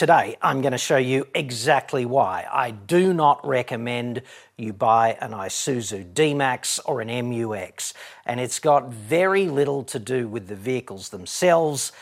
Today, 0.00 0.38
I'm 0.40 0.62
going 0.62 0.72
to 0.72 0.78
show 0.78 0.96
you 0.96 1.26
exactly 1.34 2.06
why 2.06 2.46
I 2.50 2.70
do 2.70 3.12
not 3.12 3.46
recommend 3.46 4.22
you 4.56 4.72
buy 4.72 5.18
an 5.20 5.32
Isuzu 5.32 6.14
D-Max 6.14 6.78
or 6.78 7.02
an 7.02 7.08
MUX. 7.08 7.92
And 8.24 8.40
it's 8.40 8.60
got 8.60 8.88
very 8.88 9.44
little 9.44 9.82
to 9.84 9.98
do 9.98 10.26
with 10.26 10.48
the 10.48 10.56
vehicles 10.56 11.10
themselves 11.10 11.92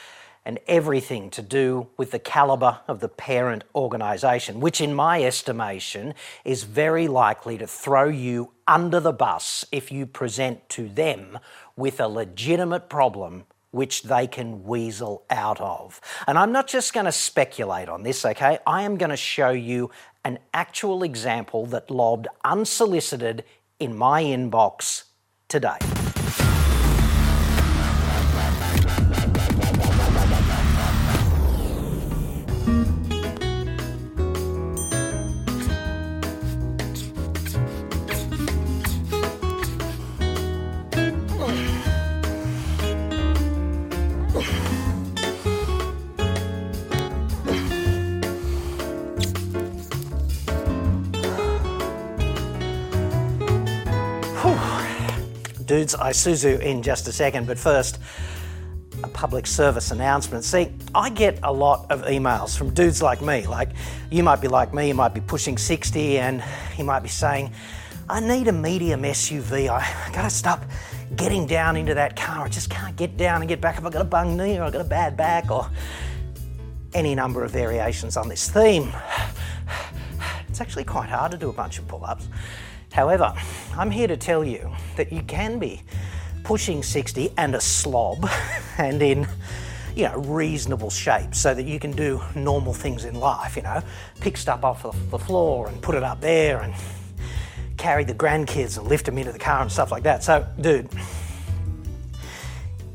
and 0.45 0.61
everything 0.69 1.29
to 1.31 1.43
do 1.43 1.89
with 1.97 2.13
the 2.13 2.21
calibre 2.21 2.83
of 2.87 3.01
the 3.01 3.09
parent 3.09 3.65
organisation, 3.75 4.61
which 4.61 4.81
in 4.81 4.95
my 4.95 5.25
estimation 5.25 6.15
is 6.45 6.63
very 6.63 7.09
likely 7.09 7.59
to 7.59 7.67
throw 7.67 8.09
you 8.09 8.53
under 8.69 9.01
the 9.01 9.13
bus 9.13 9.65
if 9.73 9.91
you 9.91 10.07
present 10.07 10.69
to 10.69 10.89
them 10.89 11.37
with 11.75 11.99
a 11.99 12.07
legitimate 12.07 12.89
problem 12.89 13.45
which 13.71 14.05
they 14.05 14.27
can 14.27 14.65
weasel 14.65 15.25
out 15.31 15.61
of. 15.61 16.01
And 16.27 16.39
I'm 16.39 16.53
not 16.53 16.67
just 16.67 16.93
going 16.93 17.07
to 17.07 17.13
speculate 17.13 17.89
on 17.89 18.03
this, 18.03 18.25
okay? 18.25 18.59
I 18.67 18.83
am 18.83 18.97
going 18.97 19.11
to 19.11 19.17
show 19.17 19.51
you 19.51 19.91
an 20.25 20.39
actual 20.55 21.03
example 21.03 21.67
that 21.67 21.91
lobbed 21.91 22.29
unsolicited 22.45 23.45
in 23.79 23.97
my 23.97 24.23
inbox 24.23 25.05
today. 25.49 25.79
Dudes 55.69 55.95
Isuzu 55.95 56.61
in 56.61 56.83
just 56.83 57.07
a 57.07 57.13
second, 57.13 57.47
but 57.47 57.59
first, 57.59 57.99
a 59.05 59.09
public 59.09 59.47
service 59.47 59.91
announcement. 59.91 60.43
See, 60.43 60.73
I 60.95 61.11
get 61.11 61.39
a 61.43 61.53
lot 61.53 61.89
of 61.93 62.03
emails 62.07 62.57
from 62.57 62.75
dudes 62.75 63.01
like 63.03 63.21
me. 63.21 63.47
Like, 63.47 63.69
you 64.11 64.25
might 64.25 64.41
be 64.41 64.49
like 64.49 64.75
me, 64.75 64.89
you 64.89 64.95
might 64.95 65.15
be 65.15 65.21
pushing 65.21 65.57
60, 65.57 66.19
and 66.19 66.43
you 66.77 66.85
might 66.85 67.01
be 67.01 67.09
saying, 67.09 67.53
I 68.09 68.19
need 68.19 68.49
a 68.49 68.53
medium 68.53 69.03
SUV. 69.03 69.69
I 69.69 70.11
gotta 70.13 70.31
stop 70.31 70.65
getting 71.15 71.47
down 71.47 71.77
into 71.77 71.95
that 71.95 72.17
car. 72.17 72.47
I 72.47 72.49
just 72.49 72.71
can't 72.71 72.97
get 72.97 73.17
down 73.19 73.43
and 73.43 73.49
get 73.49 73.61
back 73.61 73.77
I've 73.77 73.93
got 73.93 74.03
a 74.03 74.05
bung 74.05 74.37
knee 74.37 74.59
or 74.59 74.65
I've 74.65 74.73
got 74.73 74.81
a 74.81 74.89
bad 74.89 75.17
back 75.17 75.51
or 75.51 75.71
any 76.95 77.15
number 77.15 77.45
of 77.45 77.51
variations 77.51 78.17
on 78.17 78.29
this 78.29 78.51
theme. 78.51 78.93
It's 80.49 80.63
actually 80.63 80.85
quite 80.85 81.11
hard 81.11 81.31
to 81.33 81.39
do 81.39 81.51
a 81.51 81.53
bunch 81.53 81.79
of 81.79 81.87
pull 81.87 82.05
ups. 82.05 82.27
However, 82.93 83.35
I'm 83.77 83.91
here 83.91 84.09
to 84.09 84.17
tell 84.17 84.45
you 84.45 84.71
that 84.97 85.13
you 85.13 85.23
can 85.23 85.59
be 85.59 85.83
pushing 86.45 86.83
60 86.83 87.31
and 87.37 87.55
a 87.55 87.61
slob 87.61 88.29
and 88.79 89.03
in 89.03 89.27
you 89.95 90.05
know 90.05 90.17
reasonable 90.19 90.91
shape 90.91 91.35
so 91.35 91.55
that 91.55 91.65
you 91.65 91.81
can 91.81 91.93
do 91.93 92.23
normal 92.35 92.73
things 92.73 93.05
in 93.05 93.15
life 93.15 93.57
you 93.57 93.63
know. 93.63 93.83
Pick 94.21 94.37
stuff 94.37 94.65
off 94.65 94.83
the 95.11 95.19
floor 95.19 95.69
and 95.69 95.81
put 95.83 95.95
it 95.95 96.03
up 96.03 96.21
there 96.21 96.61
and 96.61 96.75
carry 97.77 98.05
the 98.05 98.15
grandkids 98.15 98.79
and 98.79 98.87
lift 98.89 99.07
them 99.07 99.19
into 99.19 99.33
the 99.33 99.39
car 99.39 99.63
and 99.63 99.71
stuff 99.71 99.91
like 99.91 100.03
that. 100.05 100.25
So 100.25 100.47
dude 100.61 100.89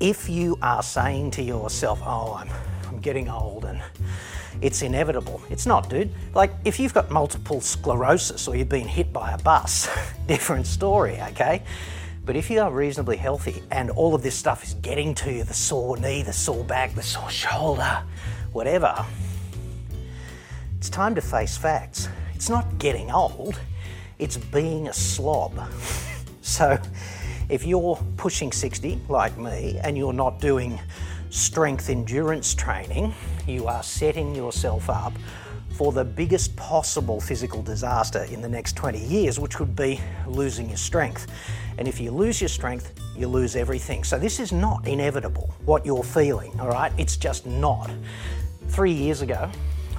if 0.03 0.27
you 0.27 0.58
are 0.61 0.83
saying 0.83 1.31
to 1.31 1.41
yourself 1.41 2.02
oh 2.03 2.33
i'm, 2.33 2.49
I'm 2.89 2.99
getting 2.99 3.30
old 3.30 3.64
and 3.64 3.81
it's 4.61 4.81
inevitable. 4.81 5.41
It's 5.49 5.65
not, 5.65 5.89
dude. 5.89 6.11
Like, 6.33 6.51
if 6.65 6.79
you've 6.79 6.93
got 6.93 7.11
multiple 7.11 7.61
sclerosis 7.61 8.47
or 8.47 8.55
you've 8.55 8.69
been 8.69 8.87
hit 8.87 9.11
by 9.11 9.31
a 9.31 9.37
bus, 9.37 9.89
different 10.27 10.67
story, 10.67 11.19
okay? 11.29 11.63
But 12.25 12.35
if 12.35 12.49
you 12.49 12.61
are 12.61 12.71
reasonably 12.71 13.17
healthy 13.17 13.61
and 13.71 13.89
all 13.92 14.15
of 14.15 14.23
this 14.23 14.36
stuff 14.36 14.63
is 14.63 14.75
getting 14.75 15.13
to 15.15 15.31
you 15.31 15.43
the 15.43 15.53
sore 15.53 15.97
knee, 15.97 16.23
the 16.23 16.33
sore 16.33 16.63
back, 16.63 16.95
the 16.95 17.03
sore 17.03 17.30
shoulder, 17.30 18.03
whatever 18.53 19.05
it's 20.83 20.89
time 20.89 21.15
to 21.15 21.21
face 21.21 21.55
facts. 21.55 22.09
It's 22.36 22.49
not 22.49 22.77
getting 22.77 23.09
old, 23.09 23.58
it's 24.19 24.36
being 24.36 24.89
a 24.89 24.93
slob. 24.93 25.58
so, 26.42 26.77
if 27.47 27.65
you're 27.65 27.97
pushing 28.17 28.52
60 28.52 28.99
like 29.08 29.37
me 29.37 29.80
and 29.81 29.97
you're 29.97 30.11
not 30.11 30.42
doing 30.42 30.77
strength 31.33 31.89
endurance 31.89 32.54
training, 32.54 33.11
you 33.48 33.66
are 33.66 33.82
setting 33.82 34.36
yourself 34.36 34.88
up 34.88 35.14
for 35.71 35.92
the 35.92 36.05
biggest 36.05 36.55
possible 36.55 37.20
physical 37.20 37.64
disaster 37.64 38.26
in 38.26 38.39
the 38.39 38.48
next 38.48 38.76
20 38.76 38.99
years, 38.99 39.39
which 39.39 39.60
would 39.60 39.76
be 39.76 39.99
losing 40.27 40.67
your 40.67 40.77
strength. 40.77 41.26
And 41.80 41.88
if 41.88 41.99
you 41.99 42.11
lose 42.11 42.39
your 42.39 42.49
strength, 42.49 42.93
you 43.17 43.27
lose 43.27 43.55
everything. 43.55 44.04
So 44.04 44.20
this 44.20 44.39
is 44.39 44.52
not 44.52 44.88
inevitable, 44.88 45.52
what 45.66 45.83
you're 45.88 46.04
feeling, 46.04 46.58
all 46.60 46.70
right? 46.70 46.92
It's 46.99 47.17
just 47.17 47.48
not. 47.48 47.89
Three 48.67 48.93
years 48.93 49.23
ago, 49.23 49.49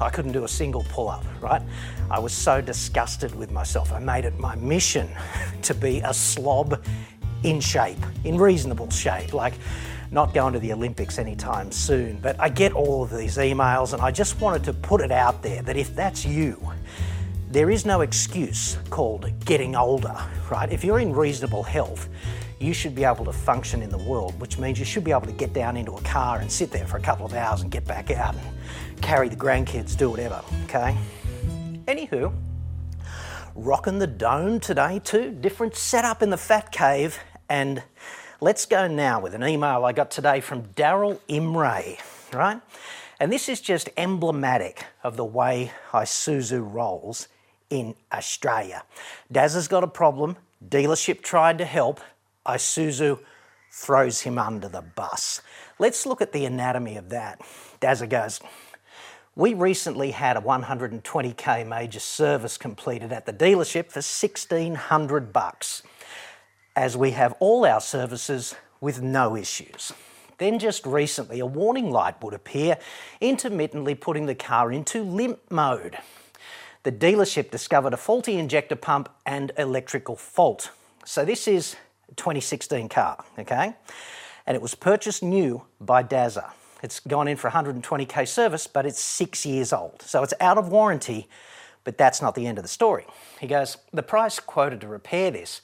I 0.00 0.10
couldn't 0.10 0.32
do 0.32 0.44
a 0.44 0.48
single 0.48 0.84
pull 0.88 1.08
up, 1.08 1.24
right? 1.40 1.62
I 2.12 2.20
was 2.20 2.32
so 2.32 2.60
disgusted 2.60 3.34
with 3.34 3.50
myself. 3.50 3.92
I 3.92 3.98
made 3.98 4.24
it 4.24 4.38
my 4.38 4.54
mission 4.54 5.08
to 5.62 5.74
be 5.74 5.98
a 5.98 6.14
slob 6.14 6.80
in 7.42 7.60
shape, 7.60 7.98
in 8.22 8.38
reasonable 8.38 8.88
shape. 8.90 9.34
Like, 9.34 9.54
not 10.14 10.32
going 10.32 10.52
to 10.52 10.58
the 10.60 10.72
Olympics 10.72 11.18
anytime 11.18 11.70
soon. 11.72 12.18
But 12.20 12.40
I 12.40 12.48
get 12.48 12.72
all 12.72 13.02
of 13.02 13.10
these 13.10 13.36
emails, 13.36 13.92
and 13.92 14.00
I 14.00 14.10
just 14.10 14.40
wanted 14.40 14.64
to 14.64 14.72
put 14.72 15.00
it 15.00 15.10
out 15.10 15.42
there 15.42 15.60
that 15.62 15.76
if 15.76 15.94
that's 15.94 16.24
you, 16.24 16.72
there 17.50 17.68
is 17.70 17.84
no 17.84 18.00
excuse 18.00 18.78
called 18.90 19.30
getting 19.44 19.76
older, 19.76 20.16
right? 20.50 20.72
If 20.72 20.84
you're 20.84 21.00
in 21.00 21.12
reasonable 21.12 21.62
health, 21.62 22.08
you 22.60 22.72
should 22.72 22.94
be 22.94 23.04
able 23.04 23.24
to 23.24 23.32
function 23.32 23.82
in 23.82 23.90
the 23.90 23.98
world, 23.98 24.38
which 24.40 24.56
means 24.56 24.78
you 24.78 24.84
should 24.84 25.04
be 25.04 25.10
able 25.10 25.26
to 25.26 25.32
get 25.32 25.52
down 25.52 25.76
into 25.76 25.92
a 25.92 26.00
car 26.02 26.38
and 26.38 26.50
sit 26.50 26.70
there 26.70 26.86
for 26.86 26.96
a 26.96 27.00
couple 27.00 27.26
of 27.26 27.34
hours 27.34 27.62
and 27.62 27.70
get 27.70 27.84
back 27.84 28.10
out 28.10 28.34
and 28.34 29.02
carry 29.02 29.28
the 29.28 29.36
grandkids, 29.36 29.96
do 29.96 30.08
whatever, 30.10 30.42
okay? 30.64 30.96
Anywho, 31.86 32.32
rocking 33.54 33.98
the 33.98 34.06
dome 34.06 34.60
today 34.60 35.00
too, 35.04 35.30
different 35.32 35.74
setup 35.74 36.22
in 36.22 36.30
the 36.30 36.38
fat 36.38 36.72
cave, 36.72 37.18
and 37.48 37.82
Let's 38.44 38.66
go 38.66 38.86
now 38.86 39.20
with 39.20 39.32
an 39.32 39.42
email 39.42 39.86
I 39.86 39.92
got 39.94 40.10
today 40.10 40.42
from 40.42 40.64
Daryl 40.74 41.18
Imray, 41.30 41.98
right? 42.30 42.60
And 43.18 43.32
this 43.32 43.48
is 43.48 43.58
just 43.58 43.88
emblematic 43.96 44.84
of 45.02 45.16
the 45.16 45.24
way 45.24 45.72
Isuzu 45.92 46.60
rolls 46.70 47.28
in 47.70 47.94
Australia. 48.12 48.82
Daz 49.32 49.54
has 49.54 49.66
got 49.66 49.82
a 49.82 49.86
problem, 49.86 50.36
dealership 50.62 51.22
tried 51.22 51.56
to 51.56 51.64
help, 51.64 52.02
Isuzu 52.44 53.18
throws 53.70 54.20
him 54.20 54.36
under 54.36 54.68
the 54.68 54.82
bus. 54.82 55.40
Let's 55.78 56.04
look 56.04 56.20
at 56.20 56.32
the 56.32 56.44
anatomy 56.44 56.98
of 56.98 57.08
that. 57.08 57.40
Dazza 57.80 58.06
goes, 58.06 58.42
we 59.34 59.54
recently 59.54 60.10
had 60.10 60.36
a 60.36 60.42
120k 60.42 61.66
major 61.66 61.98
service 61.98 62.58
completed 62.58 63.10
at 63.10 63.24
the 63.24 63.32
dealership 63.32 63.90
for 63.90 64.00
1600 64.00 65.32
bucks 65.32 65.82
as 66.76 66.96
we 66.96 67.12
have 67.12 67.34
all 67.40 67.64
our 67.64 67.80
services 67.80 68.54
with 68.80 69.02
no 69.02 69.36
issues. 69.36 69.92
Then, 70.38 70.58
just 70.58 70.84
recently, 70.84 71.40
a 71.40 71.46
warning 71.46 71.90
light 71.90 72.20
would 72.22 72.34
appear, 72.34 72.76
intermittently 73.20 73.94
putting 73.94 74.26
the 74.26 74.34
car 74.34 74.72
into 74.72 75.02
limp 75.02 75.38
mode. 75.50 75.96
The 76.82 76.92
dealership 76.92 77.50
discovered 77.50 77.94
a 77.94 77.96
faulty 77.96 78.36
injector 78.36 78.76
pump 78.76 79.08
and 79.24 79.52
electrical 79.56 80.16
fault. 80.16 80.70
So, 81.04 81.24
this 81.24 81.46
is 81.46 81.76
a 82.10 82.14
2016 82.14 82.88
car, 82.88 83.24
okay? 83.38 83.74
And 84.46 84.54
it 84.54 84.60
was 84.60 84.74
purchased 84.74 85.22
new 85.22 85.62
by 85.80 86.02
Dazza. 86.02 86.50
It's 86.82 87.00
gone 87.00 87.28
in 87.28 87.36
for 87.36 87.50
120k 87.50 88.28
service, 88.28 88.66
but 88.66 88.84
it's 88.84 89.00
six 89.00 89.46
years 89.46 89.72
old. 89.72 90.02
So, 90.02 90.22
it's 90.24 90.34
out 90.40 90.58
of 90.58 90.68
warranty, 90.68 91.28
but 91.84 91.96
that's 91.96 92.20
not 92.20 92.34
the 92.34 92.46
end 92.46 92.58
of 92.58 92.64
the 92.64 92.68
story. 92.68 93.06
He 93.40 93.46
goes, 93.46 93.76
The 93.92 94.02
price 94.02 94.40
quoted 94.40 94.80
to 94.80 94.88
repair 94.88 95.30
this 95.30 95.62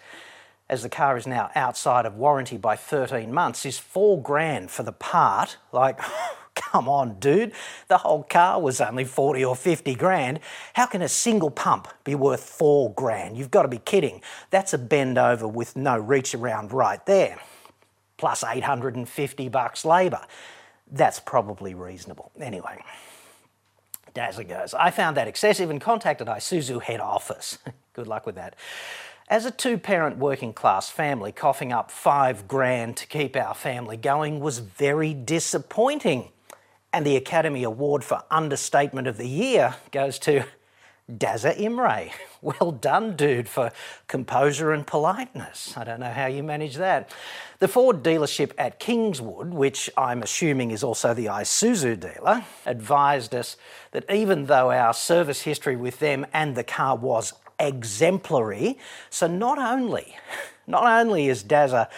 as 0.71 0.85
the 0.85 0.89
car 0.89 1.17
is 1.17 1.27
now 1.27 1.51
outside 1.57 2.07
of 2.07 2.15
warranty 2.15 2.57
by 2.57 2.77
13 2.77 3.35
months, 3.35 3.67
is 3.67 3.77
four 3.77 4.23
grand 4.23 4.71
for 4.71 4.85
the 4.85 4.93
part. 4.93 5.57
Like, 5.73 5.99
come 6.55 6.89
on, 6.89 7.19
dude. 7.19 7.53
The 7.89 7.99
whole 7.99 8.23
car 8.23 8.61
was 8.61 8.81
only 8.81 9.05
40 9.05 9.45
or 9.45 9.57
50 9.57 9.97
grand. 9.97 10.39
How 10.75 10.87
can 10.87 11.03
a 11.03 11.09
single 11.09 11.51
pump 11.51 11.89
be 12.05 12.15
worth 12.15 12.45
four 12.45 12.95
grand? 12.95 13.37
You've 13.37 13.51
got 13.51 13.63
to 13.63 13.69
be 13.69 13.79
kidding. 13.79 14.23
That's 14.51 14.73
a 14.73 14.79
bend 14.79 15.19
over 15.19 15.49
with 15.49 15.75
no 15.75 15.99
reach 15.99 16.37
around 16.37 16.73
right 16.73 17.05
there. 17.05 17.41
Plus 18.17 18.45
850 18.45 19.49
bucks 19.49 19.85
labour. 19.85 20.23
That's 20.93 21.19
probably 21.19 21.75
reasonable. 21.75 22.31
Anyway. 22.41 22.81
Dazzler 24.15 24.45
goes, 24.45 24.75
I 24.75 24.91
found 24.91 25.17
that 25.17 25.27
excessive 25.27 25.71
and 25.71 25.81
contacted 25.81 26.29
Isuzu 26.29 26.81
head 26.83 27.01
office. 27.01 27.59
Good 27.93 28.07
luck 28.07 28.25
with 28.25 28.37
that. 28.37 28.55
As 29.31 29.47
a 29.47 29.53
two 29.53 29.79
parent 29.79 30.19
working 30.19 30.53
class 30.53 30.91
family, 30.91 31.31
coughing 31.31 31.73
up 31.73 31.93
five 31.93 32.49
grand 32.49 32.97
to 32.97 33.07
keep 33.07 33.37
our 33.37 33.55
family 33.55 33.97
going 33.97 34.41
was 34.41 34.59
very 34.59 35.15
disappointing. 35.15 36.31
And 36.93 37.07
the 37.07 37.15
Academy 37.15 37.63
Award 37.63 38.03
for 38.03 38.25
Understatement 38.29 39.07
of 39.07 39.19
the 39.19 39.29
Year 39.29 39.77
goes 39.93 40.19
to 40.21 40.47
Dazza 41.09 41.57
Imre. 41.57 42.11
Well 42.43 42.73
done, 42.73 43.17
dude, 43.17 43.51
for 43.51 43.71
composure 44.09 44.73
and 44.73 44.87
politeness. 44.87 45.77
I 45.77 45.85
don't 45.85 46.01
know 46.01 46.11
how 46.11 46.25
you 46.25 46.43
manage 46.43 46.77
that. 46.77 47.13
The 47.59 47.69
Ford 47.69 48.03
dealership 48.03 48.53
at 48.57 48.81
Kingswood, 48.81 49.53
which 49.53 49.91
I'm 49.95 50.23
assuming 50.23 50.71
is 50.71 50.83
also 50.83 51.13
the 51.13 51.27
Isuzu 51.27 52.01
dealer, 52.01 52.43
advised 52.65 53.35
us 53.35 53.59
that 53.91 54.11
even 54.11 54.47
though 54.47 54.73
our 54.73 54.95
service 54.95 55.43
history 55.43 55.77
with 55.77 55.99
them 55.99 56.25
and 56.33 56.57
the 56.57 56.65
car 56.65 56.97
was 56.97 57.35
exemplary, 57.61 58.79
so 59.11 59.27
not 59.27 59.59
only, 59.59 60.17
not 60.67 60.85
only 60.85 61.29
is 61.29 61.45
Dazza 61.45 61.89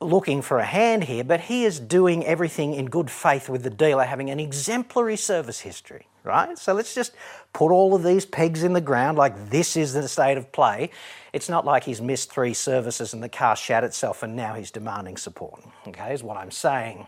looking 0.00 0.40
for 0.40 0.58
a 0.58 0.64
hand 0.64 1.04
here, 1.04 1.22
but 1.22 1.40
he 1.42 1.64
is 1.64 1.78
doing 1.78 2.24
everything 2.24 2.74
in 2.74 2.86
good 2.86 3.10
faith 3.10 3.48
with 3.48 3.62
the 3.62 3.70
dealer, 3.70 4.04
having 4.04 4.30
an 4.30 4.40
exemplary 4.40 5.16
service 5.16 5.60
history, 5.60 6.06
right? 6.24 6.58
So 6.58 6.72
let's 6.72 6.94
just 6.94 7.12
put 7.52 7.70
all 7.70 7.94
of 7.94 8.02
these 8.02 8.24
pegs 8.24 8.62
in 8.62 8.72
the 8.72 8.80
ground 8.80 9.18
like 9.18 9.50
this 9.50 9.76
is 9.76 9.92
the 9.92 10.08
state 10.08 10.38
of 10.38 10.50
play. 10.52 10.90
It's 11.34 11.50
not 11.50 11.66
like 11.66 11.84
he's 11.84 12.00
missed 12.00 12.32
three 12.32 12.54
services 12.54 13.12
and 13.12 13.22
the 13.22 13.28
car 13.28 13.54
shat 13.56 13.84
itself 13.84 14.22
and 14.22 14.34
now 14.34 14.54
he's 14.54 14.70
demanding 14.70 15.18
support, 15.18 15.62
okay, 15.86 16.14
is 16.14 16.22
what 16.22 16.38
I'm 16.38 16.50
saying. 16.50 17.06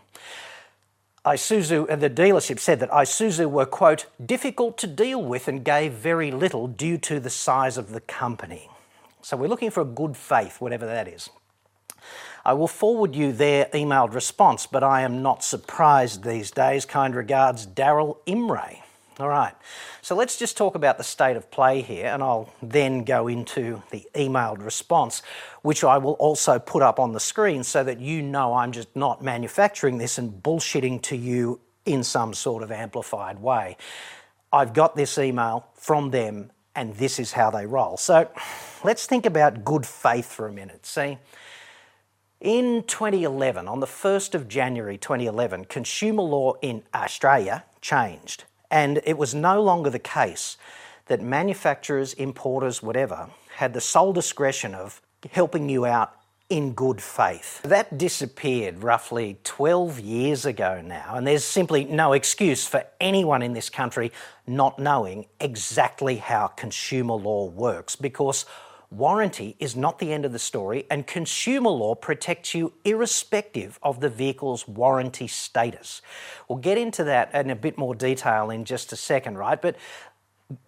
Isuzu, 1.25 1.87
and 1.87 2.01
the 2.01 2.09
dealership 2.09 2.59
said 2.59 2.81
that 2.81 2.89
Isuzu 2.89 3.49
were, 3.49 3.65
quote, 3.65 4.07
difficult 4.23 4.77
to 4.79 4.87
deal 4.87 5.23
with 5.23 5.47
and 5.47 5.63
gave 5.63 5.93
very 5.93 6.31
little 6.31 6.67
due 6.67 6.97
to 6.97 7.19
the 7.19 7.29
size 7.29 7.77
of 7.77 7.91
the 7.91 8.01
company. 8.01 8.69
So 9.21 9.37
we're 9.37 9.47
looking 9.47 9.71
for 9.71 9.79
a 9.79 9.85
good 9.85 10.17
faith, 10.17 10.59
whatever 10.59 10.85
that 10.85 11.07
is. 11.07 11.29
I 12.43 12.51
will 12.51 12.67
forward 12.67 13.15
you 13.15 13.31
their 13.31 13.67
emailed 13.67 14.13
response, 14.13 14.67
but 14.67 14.83
I 14.83 15.03
am 15.03 15.21
not 15.21 15.45
surprised 15.45 16.25
these 16.25 16.51
days. 16.51 16.85
Kind 16.85 17.15
regards, 17.15 17.65
Daryl 17.65 18.17
Imre. 18.25 18.79
All 19.19 19.29
right, 19.29 19.53
so 20.01 20.15
let's 20.15 20.39
just 20.39 20.57
talk 20.57 20.73
about 20.73 20.97
the 20.97 21.03
state 21.03 21.37
of 21.37 21.51
play 21.51 21.81
here, 21.81 22.07
and 22.07 22.23
I'll 22.23 22.51
then 22.63 23.03
go 23.03 23.27
into 23.27 23.83
the 23.91 24.07
emailed 24.15 24.65
response, 24.65 25.21
which 25.61 25.83
I 25.83 25.99
will 25.99 26.13
also 26.13 26.57
put 26.57 26.81
up 26.81 26.99
on 26.99 27.11
the 27.11 27.19
screen 27.19 27.63
so 27.63 27.83
that 27.83 27.99
you 27.99 28.23
know 28.23 28.55
I'm 28.55 28.71
just 28.71 28.95
not 28.95 29.21
manufacturing 29.21 29.99
this 29.99 30.17
and 30.17 30.41
bullshitting 30.41 31.03
to 31.03 31.15
you 31.15 31.59
in 31.85 32.03
some 32.03 32.33
sort 32.33 32.63
of 32.63 32.71
amplified 32.71 33.39
way. 33.39 33.77
I've 34.51 34.73
got 34.73 34.95
this 34.95 35.19
email 35.19 35.67
from 35.75 36.09
them, 36.09 36.51
and 36.75 36.95
this 36.95 37.19
is 37.19 37.33
how 37.33 37.51
they 37.51 37.67
roll. 37.67 37.97
So 37.97 38.27
let's 38.83 39.05
think 39.05 39.27
about 39.27 39.63
good 39.63 39.85
faith 39.85 40.25
for 40.25 40.47
a 40.47 40.51
minute. 40.51 40.87
See, 40.87 41.19
in 42.41 42.83
2011, 42.87 43.67
on 43.67 43.79
the 43.79 43.85
1st 43.85 44.33
of 44.33 44.47
January 44.47 44.97
2011, 44.97 45.65
consumer 45.65 46.23
law 46.23 46.53
in 46.63 46.81
Australia 46.95 47.63
changed, 47.79 48.45
and 48.73 48.99
it 49.05 49.19
was 49.19 49.35
no 49.35 49.61
longer 49.61 49.91
the 49.91 49.99
case 49.99 50.57
that 51.05 51.21
manufacturers, 51.21 52.13
importers, 52.13 52.81
whatever, 52.81 53.29
had 53.57 53.71
the 53.71 53.79
sole 53.79 54.11
discretion 54.11 54.73
of 54.73 54.99
helping 55.31 55.69
you 55.69 55.85
out 55.85 56.15
in 56.49 56.73
good 56.73 56.99
faith. 56.99 57.61
That 57.61 57.99
disappeared 57.99 58.81
roughly 58.81 59.37
12 59.43 59.99
years 59.99 60.47
ago 60.47 60.81
now, 60.81 61.13
and 61.13 61.27
there's 61.27 61.45
simply 61.45 61.85
no 61.85 62.13
excuse 62.13 62.65
for 62.65 62.83
anyone 62.99 63.43
in 63.43 63.53
this 63.53 63.69
country 63.69 64.11
not 64.47 64.79
knowing 64.79 65.27
exactly 65.39 66.15
how 66.17 66.47
consumer 66.47 67.13
law 67.13 67.45
works 67.45 67.95
because 67.95 68.45
warranty 68.97 69.55
is 69.59 69.75
not 69.75 69.99
the 69.99 70.13
end 70.13 70.25
of 70.25 70.31
the 70.31 70.39
story, 70.39 70.85
and 70.89 71.07
consumer 71.07 71.69
law 71.69 71.95
protects 71.95 72.53
you 72.53 72.73
irrespective 72.85 73.79
of 73.81 73.99
the 73.99 74.09
vehicle's 74.09 74.67
warranty 74.67 75.27
status. 75.27 76.01
We'll 76.47 76.59
get 76.59 76.77
into 76.77 77.03
that 77.05 77.33
in 77.33 77.49
a 77.49 77.55
bit 77.55 77.77
more 77.77 77.95
detail 77.95 78.49
in 78.49 78.65
just 78.65 78.93
a 78.93 78.95
second, 78.95 79.37
right? 79.37 79.61
But 79.61 79.75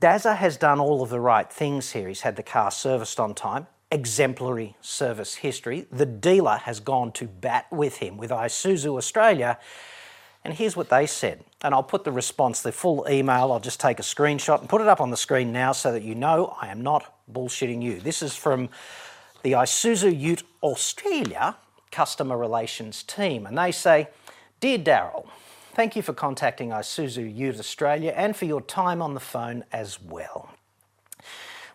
Dazza 0.01 0.36
has 0.36 0.57
done 0.57 0.80
all 0.80 1.01
of 1.01 1.10
the 1.10 1.19
right 1.19 1.51
things 1.51 1.92
here. 1.92 2.07
He's 2.07 2.22
had 2.22 2.36
the 2.36 2.44
car 2.44 2.72
serviced 2.72 3.19
on 3.19 3.36
time, 3.36 3.68
exemplary 3.92 4.75
service 4.81 5.36
history. 5.36 5.88
The 5.92 6.06
dealer 6.06 6.57
has 6.57 6.80
gone 6.80 7.12
to 7.13 7.27
bat 7.27 7.68
with 7.72 7.98
him 7.98 8.18
with 8.18 8.31
Isuzu 8.31 8.98
Australia. 8.98 9.60
And 10.46 10.54
here's 10.54 10.78
what 10.78 10.90
they 10.90 11.08
said. 11.08 11.44
And 11.64 11.74
I'll 11.74 11.82
put 11.82 12.04
the 12.04 12.12
response, 12.12 12.62
the 12.62 12.72
full 12.72 13.08
email, 13.10 13.52
I'll 13.52 13.60
just 13.60 13.80
take 13.80 14.00
a 14.00 14.04
screenshot 14.04 14.60
and 14.60 14.70
put 14.70 14.80
it 14.80 14.88
up 14.88 15.02
on 15.02 15.10
the 15.10 15.18
screen 15.18 15.52
now 15.52 15.72
so 15.72 15.92
that 15.92 16.04
you 16.04 16.14
know 16.14 16.56
I 16.62 16.68
am 16.68 16.82
not 16.82 17.16
bullshitting 17.30 17.82
you. 17.82 18.00
This 18.00 18.22
is 18.22 18.36
from 18.36 18.70
the 19.42 19.54
Isuzu 19.54 20.18
Ute 20.18 20.44
Australia 20.62 21.58
customer 21.92 22.38
relations 22.38 23.02
team. 23.02 23.48
And 23.48 23.58
they 23.58 23.72
say, 23.72 24.10
Dear 24.60 24.78
Daryl, 24.78 25.28
thank 25.74 25.96
you 25.96 26.04
for 26.04 26.14
contacting 26.14 26.70
Isuzu 26.70 27.36
Ute 27.36 27.58
Australia 27.58 28.14
and 28.16 28.36
for 28.36 28.46
your 28.46 28.62
time 28.62 29.02
on 29.02 29.16
the 29.16 29.20
phone 29.20 29.64
as 29.72 30.00
well. 30.00 30.52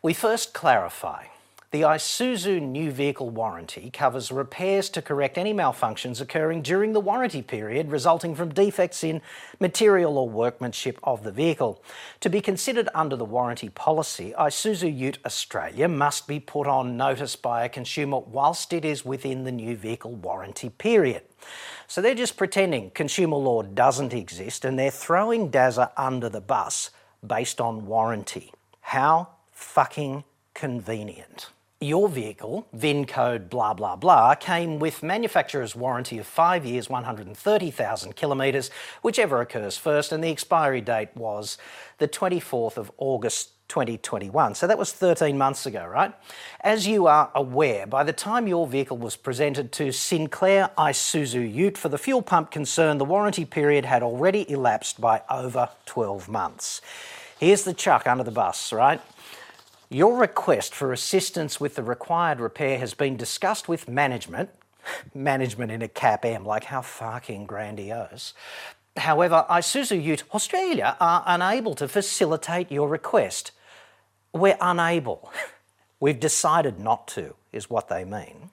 We 0.00 0.14
first 0.14 0.54
clarify 0.54 1.24
the 1.72 1.82
Isuzu 1.82 2.60
new 2.60 2.90
vehicle 2.90 3.30
warranty 3.30 3.90
covers 3.92 4.32
repairs 4.32 4.90
to 4.90 5.00
correct 5.00 5.38
any 5.38 5.54
malfunctions 5.54 6.20
occurring 6.20 6.62
during 6.62 6.92
the 6.92 7.00
warranty 7.00 7.42
period 7.42 7.92
resulting 7.92 8.34
from 8.34 8.52
defects 8.52 9.04
in 9.04 9.22
material 9.60 10.18
or 10.18 10.28
workmanship 10.28 10.98
of 11.04 11.22
the 11.22 11.30
vehicle. 11.30 11.80
To 12.22 12.28
be 12.28 12.40
considered 12.40 12.88
under 12.92 13.14
the 13.14 13.24
warranty 13.24 13.68
policy, 13.68 14.34
Isuzu 14.36 14.92
Ute 14.92 15.20
Australia 15.24 15.86
must 15.86 16.26
be 16.26 16.40
put 16.40 16.66
on 16.66 16.96
notice 16.96 17.36
by 17.36 17.64
a 17.64 17.68
consumer 17.68 18.18
whilst 18.18 18.72
it 18.72 18.84
is 18.84 19.04
within 19.04 19.44
the 19.44 19.52
new 19.52 19.76
vehicle 19.76 20.16
warranty 20.16 20.70
period. 20.70 21.22
So 21.86 22.00
they're 22.00 22.16
just 22.16 22.36
pretending 22.36 22.90
consumer 22.90 23.36
law 23.36 23.62
doesn't 23.62 24.12
exist 24.12 24.64
and 24.64 24.76
they're 24.76 24.90
throwing 24.90 25.52
Dazza 25.52 25.92
under 25.96 26.28
the 26.28 26.40
bus 26.40 26.90
based 27.24 27.60
on 27.60 27.86
warranty. 27.86 28.52
How 28.80 29.28
fucking 29.52 30.24
convenient 30.52 31.50
your 31.82 32.10
vehicle, 32.10 32.68
VIN 32.74 33.06
code 33.06 33.48
blah 33.48 33.72
blah 33.72 33.96
blah, 33.96 34.34
came 34.34 34.78
with 34.78 35.02
manufacturer's 35.02 35.74
warranty 35.74 36.18
of 36.18 36.26
5 36.26 36.66
years, 36.66 36.90
130,000 36.90 38.16
kilometres, 38.16 38.70
whichever 39.00 39.40
occurs 39.40 39.78
first, 39.78 40.12
and 40.12 40.22
the 40.22 40.28
expiry 40.28 40.82
date 40.82 41.08
was 41.14 41.56
the 41.96 42.06
24th 42.06 42.76
of 42.76 42.92
August 42.98 43.52
2021. 43.68 44.56
So 44.56 44.66
that 44.66 44.76
was 44.76 44.92
13 44.92 45.38
months 45.38 45.64
ago, 45.64 45.86
right? 45.86 46.12
As 46.60 46.86
you 46.86 47.06
are 47.06 47.30
aware, 47.34 47.86
by 47.86 48.04
the 48.04 48.12
time 48.12 48.46
your 48.46 48.66
vehicle 48.66 48.98
was 48.98 49.16
presented 49.16 49.72
to 49.72 49.90
Sinclair 49.90 50.70
Isuzu 50.76 51.50
Ute 51.50 51.78
for 51.78 51.88
the 51.88 51.96
fuel 51.96 52.20
pump 52.20 52.50
concern, 52.50 52.98
the 52.98 53.06
warranty 53.06 53.46
period 53.46 53.86
had 53.86 54.02
already 54.02 54.50
elapsed 54.50 55.00
by 55.00 55.22
over 55.30 55.70
12 55.86 56.28
months. 56.28 56.82
Here's 57.38 57.64
the 57.64 57.72
chuck 57.72 58.06
under 58.06 58.24
the 58.24 58.30
bus, 58.30 58.70
right? 58.70 59.00
Your 59.90 60.16
request 60.16 60.72
for 60.72 60.92
assistance 60.92 61.60
with 61.60 61.74
the 61.74 61.82
required 61.82 62.38
repair 62.38 62.78
has 62.78 62.94
been 62.94 63.16
discussed 63.16 63.68
with 63.68 63.88
management. 63.88 64.50
management 65.14 65.72
in 65.72 65.82
a 65.82 65.88
cap 65.88 66.24
M, 66.24 66.44
like 66.44 66.64
how 66.64 66.82
fucking 66.82 67.46
grandiose. 67.46 68.34
However, 68.96 69.46
Isuzu 69.48 70.02
Ute 70.02 70.24
Australia 70.32 70.96
are 71.00 71.22
unable 71.26 71.74
to 71.76 71.88
facilitate 71.88 72.70
your 72.70 72.88
request. 72.88 73.52
We're 74.32 74.58
unable. 74.60 75.32
We've 76.00 76.20
decided 76.20 76.78
not 76.78 77.08
to, 77.08 77.34
is 77.52 77.68
what 77.68 77.88
they 77.88 78.04
mean. 78.04 78.50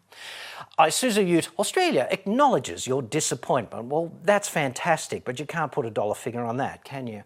Isuzu 0.79 1.27
Ute 1.27 1.49
Australia 1.57 2.07
acknowledges 2.11 2.87
your 2.87 3.01
disappointment. 3.01 3.85
Well, 3.85 4.11
that's 4.23 4.49
fantastic, 4.49 5.23
but 5.23 5.39
you 5.39 5.45
can't 5.45 5.71
put 5.71 5.85
a 5.85 5.89
dollar 5.89 6.15
figure 6.15 6.43
on 6.43 6.57
that, 6.57 6.83
can 6.83 7.07
you? 7.07 7.23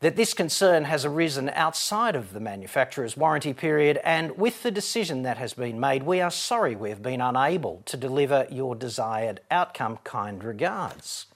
That 0.00 0.16
this 0.16 0.32
concern 0.32 0.84
has 0.84 1.04
arisen 1.04 1.50
outside 1.50 2.16
of 2.16 2.32
the 2.32 2.40
manufacturer's 2.40 3.16
warranty 3.16 3.52
period, 3.52 3.98
and 4.02 4.36
with 4.38 4.62
the 4.62 4.70
decision 4.70 5.22
that 5.22 5.36
has 5.36 5.52
been 5.52 5.78
made, 5.78 6.02
we 6.02 6.20
are 6.20 6.30
sorry 6.30 6.74
we 6.74 6.88
have 6.88 7.02
been 7.02 7.20
unable 7.20 7.82
to 7.84 7.96
deliver 7.98 8.46
your 8.50 8.74
desired 8.74 9.40
outcome. 9.50 9.98
Kind 10.02 10.42
regards. 10.42 11.26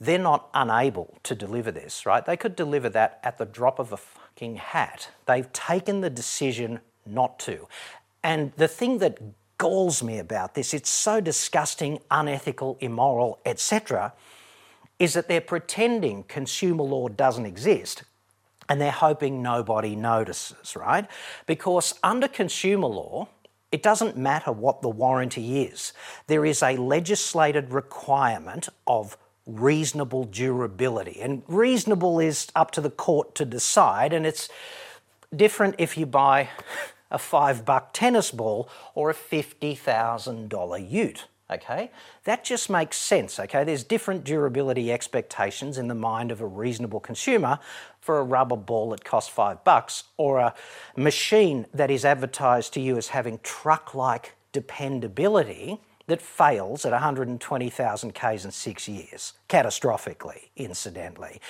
They're 0.00 0.18
not 0.18 0.48
unable 0.54 1.18
to 1.22 1.34
deliver 1.34 1.70
this, 1.70 2.06
right? 2.06 2.24
They 2.24 2.36
could 2.36 2.56
deliver 2.56 2.88
that 2.90 3.20
at 3.22 3.38
the 3.38 3.44
drop 3.44 3.78
of 3.78 3.92
a 3.92 3.96
fucking 3.96 4.56
hat. 4.56 5.10
They've 5.26 5.50
taken 5.52 6.00
the 6.00 6.10
decision 6.10 6.80
not 7.04 7.38
to. 7.40 7.68
And 8.22 8.52
the 8.56 8.68
thing 8.68 8.98
that 8.98 9.18
galls 9.58 10.02
me 10.02 10.18
about 10.18 10.54
this, 10.54 10.74
it's 10.74 10.90
so 10.90 11.20
disgusting, 11.20 12.00
unethical, 12.10 12.76
immoral, 12.80 13.38
etc 13.44 14.12
is 14.98 15.14
that 15.14 15.28
they're 15.28 15.40
pretending 15.40 16.24
consumer 16.24 16.82
law 16.82 17.08
doesn't 17.08 17.46
exist 17.46 18.04
and 18.68 18.80
they're 18.80 18.90
hoping 18.90 19.42
nobody 19.42 19.94
notices, 19.94 20.74
right? 20.74 21.06
Because 21.46 21.94
under 22.02 22.28
consumer 22.28 22.88
law, 22.88 23.28
it 23.70 23.82
doesn't 23.82 24.16
matter 24.16 24.52
what 24.52 24.82
the 24.82 24.88
warranty 24.88 25.62
is. 25.62 25.92
There 26.26 26.44
is 26.44 26.62
a 26.62 26.76
legislated 26.76 27.72
requirement 27.72 28.68
of 28.86 29.16
reasonable 29.46 30.24
durability. 30.24 31.20
And 31.20 31.42
reasonable 31.46 32.18
is 32.18 32.48
up 32.54 32.70
to 32.72 32.80
the 32.80 32.90
court 32.90 33.34
to 33.36 33.44
decide, 33.44 34.12
and 34.12 34.26
it's 34.26 34.48
different 35.34 35.76
if 35.78 35.96
you 35.96 36.06
buy 36.06 36.48
a 37.10 37.18
five 37.18 37.64
buck 37.64 37.92
tennis 37.92 38.30
ball 38.30 38.68
or 38.94 39.10
a 39.10 39.14
$50,000 39.14 40.90
ute 40.90 41.26
okay? 41.50 41.90
That 42.24 42.44
just 42.44 42.68
makes 42.68 42.96
sense, 42.96 43.38
okay? 43.38 43.64
There's 43.64 43.84
different 43.84 44.24
durability 44.24 44.92
expectations 44.92 45.78
in 45.78 45.88
the 45.88 45.94
mind 45.94 46.30
of 46.30 46.40
a 46.40 46.46
reasonable 46.46 47.00
consumer 47.00 47.58
for 48.00 48.18
a 48.18 48.24
rubber 48.24 48.56
ball 48.56 48.90
that 48.90 49.04
costs 49.04 49.30
five 49.30 49.64
bucks 49.64 50.04
or 50.16 50.38
a 50.38 50.54
machine 50.96 51.66
that 51.74 51.90
is 51.90 52.04
advertised 52.04 52.72
to 52.74 52.80
you 52.80 52.96
as 52.96 53.08
having 53.08 53.40
truck 53.42 53.94
like 53.94 54.34
dependability 54.52 55.80
that 56.06 56.22
fails 56.22 56.84
at 56.84 56.92
120,000 56.92 58.14
Ks 58.14 58.44
in 58.44 58.50
six 58.50 58.88
years, 58.88 59.32
catastrophically, 59.48 60.48
incidentally, 60.56 61.40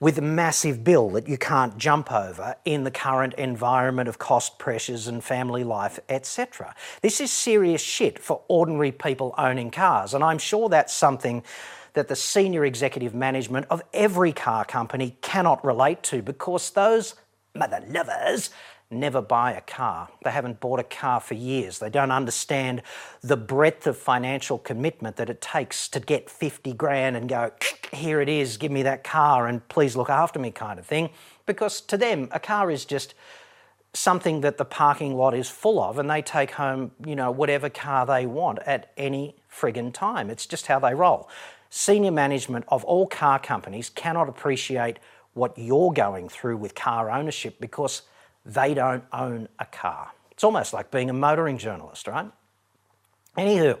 with 0.00 0.18
a 0.18 0.22
massive 0.22 0.84
bill 0.84 1.08
that 1.10 1.28
you 1.28 1.38
can't 1.38 1.78
jump 1.78 2.12
over 2.12 2.54
in 2.64 2.84
the 2.84 2.90
current 2.90 3.34
environment 3.34 4.08
of 4.08 4.18
cost 4.18 4.58
pressures 4.58 5.08
and 5.08 5.24
family 5.24 5.64
life, 5.64 5.98
etc. 6.08 6.74
This 7.00 7.20
is 7.20 7.30
serious 7.30 7.80
shit 7.80 8.18
for 8.18 8.42
ordinary 8.48 8.92
people 8.92 9.34
owning 9.38 9.70
cars, 9.70 10.12
and 10.12 10.22
I'm 10.22 10.38
sure 10.38 10.68
that's 10.68 10.92
something 10.92 11.42
that 11.94 12.08
the 12.08 12.16
senior 12.16 12.64
executive 12.64 13.14
management 13.14 13.66
of 13.70 13.82
every 13.92 14.32
car 14.32 14.64
company 14.64 15.16
cannot 15.20 15.64
relate 15.64 16.02
to 16.02 16.22
because 16.22 16.70
those 16.70 17.14
mother 17.54 17.84
lovers 17.88 18.50
never 18.92 19.20
buy 19.20 19.52
a 19.52 19.60
car. 19.60 20.08
They 20.24 20.30
haven't 20.30 20.60
bought 20.60 20.80
a 20.80 20.84
car 20.84 21.20
for 21.20 21.34
years. 21.34 21.78
They 21.78 21.90
don't 21.90 22.10
understand 22.10 22.82
the 23.22 23.36
breadth 23.36 23.86
of 23.86 23.96
financial 23.96 24.58
commitment 24.58 25.16
that 25.16 25.30
it 25.30 25.40
takes 25.40 25.88
to 25.88 26.00
get 26.00 26.28
50 26.30 26.72
grand 26.74 27.16
and 27.16 27.28
go, 27.28 27.52
here 27.92 28.20
it 28.20 28.28
is, 28.28 28.56
give 28.56 28.72
me 28.72 28.82
that 28.82 29.04
car 29.04 29.46
and 29.46 29.66
please 29.68 29.96
look 29.96 30.10
after 30.10 30.38
me, 30.38 30.50
kind 30.50 30.78
of 30.78 30.86
thing. 30.86 31.10
Because 31.46 31.80
to 31.82 31.96
them, 31.96 32.28
a 32.32 32.40
car 32.40 32.70
is 32.70 32.84
just 32.84 33.14
something 33.94 34.40
that 34.40 34.56
the 34.56 34.64
parking 34.64 35.16
lot 35.16 35.34
is 35.34 35.48
full 35.48 35.80
of 35.82 35.98
and 35.98 36.08
they 36.08 36.22
take 36.22 36.52
home, 36.52 36.92
you 37.04 37.14
know, 37.14 37.30
whatever 37.30 37.68
car 37.68 38.06
they 38.06 38.26
want 38.26 38.58
at 38.60 38.92
any 38.96 39.36
friggin' 39.50 39.92
time. 39.92 40.30
It's 40.30 40.46
just 40.46 40.66
how 40.66 40.78
they 40.78 40.94
roll. 40.94 41.28
Senior 41.68 42.10
management 42.10 42.64
of 42.68 42.84
all 42.84 43.06
car 43.06 43.38
companies 43.38 43.90
cannot 43.90 44.28
appreciate 44.28 44.98
what 45.34 45.56
you're 45.56 45.92
going 45.92 46.28
through 46.28 46.56
with 46.56 46.74
car 46.74 47.10
ownership 47.10 47.58
because 47.60 48.02
they 48.44 48.74
don't 48.74 49.04
own 49.12 49.48
a 49.58 49.64
car. 49.66 50.12
It's 50.30 50.44
almost 50.44 50.72
like 50.72 50.90
being 50.90 51.10
a 51.10 51.12
motoring 51.12 51.58
journalist, 51.58 52.06
right? 52.06 52.30
Anywho, 53.36 53.78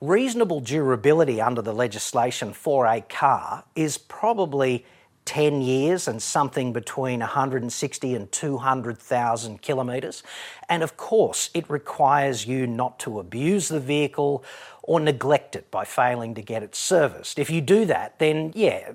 reasonable 0.00 0.60
durability 0.60 1.40
under 1.40 1.62
the 1.62 1.74
legislation 1.74 2.52
for 2.52 2.86
a 2.86 3.00
car 3.02 3.64
is 3.76 3.98
probably 3.98 4.84
10 5.26 5.60
years 5.60 6.08
and 6.08 6.20
something 6.20 6.72
between 6.72 7.20
160 7.20 8.14
and 8.14 8.32
200,000 8.32 9.62
kilometres. 9.62 10.22
And 10.68 10.82
of 10.82 10.96
course, 10.96 11.50
it 11.54 11.68
requires 11.68 12.46
you 12.46 12.66
not 12.66 12.98
to 13.00 13.20
abuse 13.20 13.68
the 13.68 13.78
vehicle 13.78 14.42
or 14.82 14.98
neglect 14.98 15.54
it 15.54 15.70
by 15.70 15.84
failing 15.84 16.34
to 16.34 16.42
get 16.42 16.62
it 16.62 16.74
serviced. 16.74 17.38
If 17.38 17.50
you 17.50 17.60
do 17.60 17.84
that, 17.84 18.18
then 18.18 18.52
yeah, 18.56 18.92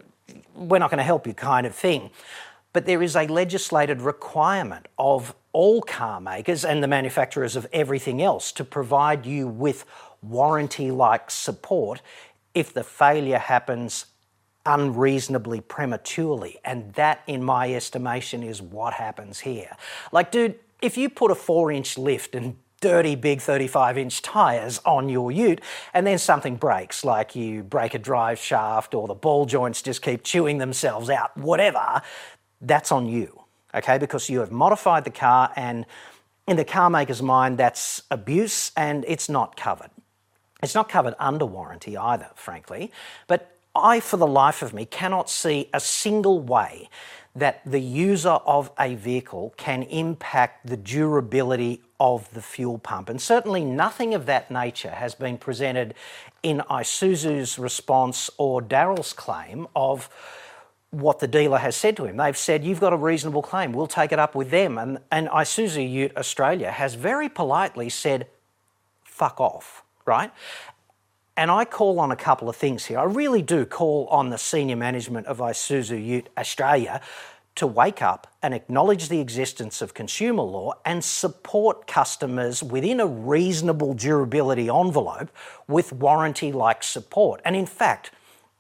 we're 0.56 0.80
not 0.80 0.90
going 0.90 0.98
to 0.98 1.04
help 1.04 1.28
you, 1.28 1.34
kind 1.34 1.68
of 1.68 1.76
thing 1.76 2.10
but 2.76 2.86
there 2.86 3.02
is 3.02 3.16
a 3.16 3.26
legislated 3.28 4.02
requirement 4.02 4.90
of 5.00 5.34
all 5.54 5.82
car 5.82 6.20
makers 6.20 6.66
and 6.66 6.84
the 6.84 6.88
manufacturers 6.90 7.56
of 7.56 7.66
everything 7.72 8.22
else 8.22 8.52
to 8.52 8.66
provide 8.66 9.26
you 9.26 9.48
with 9.48 9.86
warranty 10.22 10.92
like 10.92 11.32
support 11.32 12.02
if 12.54 12.74
the 12.74 12.84
failure 12.84 13.38
happens 13.38 14.08
unreasonably 14.66 15.62
prematurely. 15.62 16.60
And 16.66 16.92
that, 16.96 17.24
in 17.28 17.42
my 17.42 17.74
estimation, 17.74 18.44
is 18.44 18.62
what 18.62 18.96
happens 18.96 19.40
here. 19.40 19.78
Like, 20.12 20.30
dude, 20.30 20.60
if 20.82 20.98
you 20.98 21.08
put 21.08 21.32
a 21.32 21.36
four 21.36 21.72
inch 21.72 21.98
lift 21.98 22.36
and 22.36 22.58
dirty 22.82 23.16
big 23.16 23.42
35 23.42 23.98
inch 23.98 24.22
tyres 24.22 24.80
on 24.86 25.10
your 25.10 25.32
ute, 25.32 25.62
and 25.94 26.06
then 26.06 26.18
something 26.18 26.56
breaks, 26.56 27.04
like 27.04 27.36
you 27.36 27.64
break 27.64 27.94
a 27.94 28.00
drive 28.00 28.38
shaft 28.38 28.94
or 28.94 29.08
the 29.08 29.16
ball 29.16 29.46
joints 29.46 29.82
just 29.82 30.02
keep 30.02 30.24
chewing 30.24 30.58
themselves 30.58 31.10
out, 31.10 31.36
whatever, 31.38 32.02
that's 32.66 32.92
on 32.92 33.08
you, 33.08 33.42
okay? 33.74 33.98
Because 33.98 34.30
you 34.30 34.40
have 34.40 34.52
modified 34.52 35.04
the 35.04 35.12
car, 35.12 35.52
and 35.56 35.86
in 36.48 36.58
the 36.58 36.66
car 36.66 36.90
maker's 36.90 37.22
mind, 37.22 37.58
that's 37.58 38.04
abuse 38.12 38.72
and 38.78 39.04
it's 39.08 39.30
not 39.30 39.56
covered. 39.56 39.90
It's 40.62 40.76
not 40.76 40.90
covered 40.90 41.16
under 41.20 41.46
warranty 41.46 41.98
either, 41.98 42.30
frankly. 42.36 42.92
But 43.28 43.56
I, 43.76 44.00
for 44.00 44.18
the 44.18 44.28
life 44.28 44.62
of 44.62 44.74
me, 44.74 44.86
cannot 44.86 45.30
see 45.30 45.70
a 45.74 45.80
single 45.80 46.40
way 46.40 46.90
that 47.36 47.62
the 47.66 47.82
user 47.82 48.30
of 48.30 48.72
a 48.80 48.96
vehicle 48.96 49.54
can 49.58 49.84
impact 49.84 50.66
the 50.68 50.78
durability 50.78 51.82
of 52.00 52.34
the 52.34 52.42
fuel 52.42 52.78
pump. 52.78 53.10
And 53.10 53.22
certainly 53.22 53.66
nothing 53.66 54.14
of 54.14 54.26
that 54.28 54.50
nature 54.50 54.92
has 54.92 55.16
been 55.16 55.38
presented 55.38 55.94
in 56.44 56.62
Isuzu's 56.70 57.60
response 57.60 58.30
or 58.38 58.62
Daryl's 58.62 59.12
claim 59.12 59.68
of 59.76 60.10
what 60.92 61.20
the 61.20 61.28
dealer 61.28 61.58
has 61.58 61.76
said 61.76 61.98
to 61.98 62.06
him. 62.06 62.18
They've 62.18 62.38
said, 62.38 62.64
You've 62.64 62.80
got 62.80 62.94
a 62.94 62.98
reasonable 62.98 63.42
claim, 63.42 63.74
we'll 63.74 63.88
take 63.88 64.12
it 64.12 64.20
up 64.20 64.36
with 64.36 64.50
them. 64.50 64.78
And, 64.78 65.00
and 65.12 65.28
Isuzu 65.30 65.90
Ute 65.90 66.16
Australia 66.18 66.72
has 66.72 66.96
very 66.96 67.30
politely 67.30 67.90
said, 67.90 68.28
Fuck 69.04 69.40
off, 69.40 69.84
right? 70.06 70.32
And 71.38 71.52
I 71.52 71.66
call 71.66 72.00
on 72.00 72.12
a 72.12 72.16
couple 72.16 72.48
of 72.48 72.56
things 72.56 72.86
here. 72.86 72.98
I 72.98 73.04
really 73.04 73.42
do 73.42 73.66
call 73.66 74.08
on 74.08 74.30
the 74.30 74.38
senior 74.38 74.78
management 74.78 75.28
of 75.28 75.40
Isuzu 75.40 76.04
Ute 76.04 76.30
Australia 76.38 77.02
to 77.56 77.68
wake 77.68 78.02
up 78.02 78.28
and 78.42 78.54
acknowledge 78.54 79.08
the 79.08 79.20
existence 79.20 79.82
of 79.82 79.94
consumer 79.94 80.44
law 80.44 80.74
and 80.86 81.04
support 81.04 81.88
customers 81.88 82.62
within 82.62 83.00
a 83.00 83.08
reasonable 83.08 83.94
durability 83.94 84.70
envelope 84.70 85.30
with 85.68 85.94
warranty 85.94 86.52
like 86.52 86.84
support. 86.84 87.42
And 87.46 87.56
in 87.56 87.66
fact, 87.66 88.12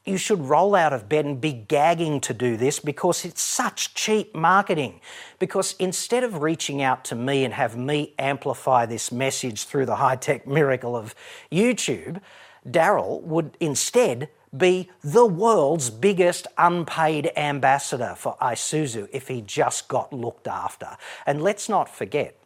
you 0.05 0.17
should 0.17 0.39
roll 0.39 0.75
out 0.75 0.93
of 0.93 1.09
bed 1.09 1.25
and 1.25 1.41
be 1.41 1.51
gagging 1.51 2.21
to 2.21 2.33
do 2.33 2.57
this 2.57 2.79
because 2.79 3.25
it's 3.25 3.41
such 3.41 3.93
cheap 3.93 4.35
marketing. 4.35 5.01
Because 5.39 5.75
instead 5.79 6.23
of 6.23 6.41
reaching 6.41 6.81
out 6.81 7.03
to 7.05 7.15
me 7.15 7.43
and 7.43 7.53
have 7.53 7.75
me 7.75 8.13
amplify 8.19 8.85
this 8.85 9.11
message 9.11 9.65
through 9.65 9.87
the 9.87 9.95
high 9.95 10.15
tech 10.15 10.45
miracle 10.47 10.95
of 10.95 11.15
YouTube, 11.51 12.21
Daryl 12.67 13.21
would 13.21 13.57
instead 13.59 14.29
be 14.55 14.89
the 15.03 15.25
world's 15.25 15.89
biggest 15.89 16.47
unpaid 16.57 17.31
ambassador 17.35 18.13
for 18.15 18.37
Isuzu 18.41 19.09
if 19.11 19.27
he 19.27 19.41
just 19.41 19.87
got 19.87 20.13
looked 20.13 20.47
after. 20.47 20.97
And 21.25 21.41
let's 21.41 21.67
not 21.67 21.89
forget, 21.89 22.37